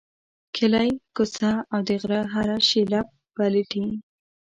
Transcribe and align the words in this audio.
کلی، 0.55 0.89
کوڅه 1.15 1.51
او 1.71 1.79
د 1.87 1.89
غره 2.01 2.21
هره 2.33 2.57
شیله 2.69 2.99
پلټي. 3.33 3.85